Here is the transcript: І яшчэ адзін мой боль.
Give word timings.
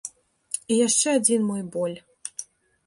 І 0.61 0.73
яшчэ 0.87 1.07
адзін 1.19 1.47
мой 1.51 1.63
боль. 1.77 1.97